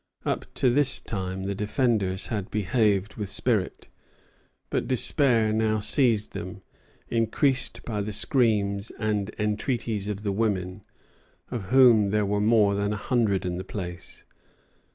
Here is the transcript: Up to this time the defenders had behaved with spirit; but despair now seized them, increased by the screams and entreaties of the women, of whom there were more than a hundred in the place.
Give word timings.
Up 0.25 0.51
to 0.55 0.71
this 0.71 0.99
time 0.99 1.43
the 1.43 1.53
defenders 1.53 2.25
had 2.33 2.49
behaved 2.49 3.17
with 3.17 3.29
spirit; 3.29 3.87
but 4.71 4.87
despair 4.87 5.53
now 5.53 5.77
seized 5.77 6.31
them, 6.31 6.63
increased 7.09 7.85
by 7.85 8.01
the 8.01 8.11
screams 8.11 8.91
and 8.97 9.29
entreaties 9.37 10.09
of 10.09 10.23
the 10.23 10.31
women, 10.31 10.81
of 11.51 11.65
whom 11.65 12.09
there 12.09 12.25
were 12.25 12.41
more 12.41 12.73
than 12.73 12.93
a 12.93 12.97
hundred 12.97 13.45
in 13.45 13.57
the 13.59 13.63
place. 13.63 14.25